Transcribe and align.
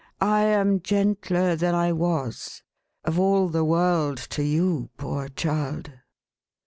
I 0.19 0.41
am 0.45 0.79
gentler 0.81 1.55
than 1.55 1.75
I 1.75 1.91
was. 1.91 2.63
Of 3.03 3.19
all 3.19 3.49
the 3.49 3.63
world, 3.63 4.17
to 4.31 4.41
you, 4.41 4.89
poor 4.97 5.29
child 5.29 5.91